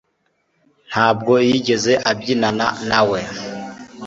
[0.89, 3.19] Ntabwo yigeze abyinana nawe